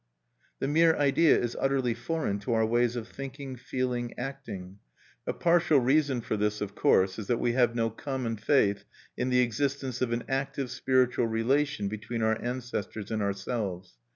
[0.57, 4.79] The mere idea is utterly foreign to our ways of thinking, feeling, acting.
[5.27, 8.83] A partial reason for this, of course, is that we have no common faith
[9.15, 13.99] in the existence of an active spiritual relation between our ancestors and ourselves.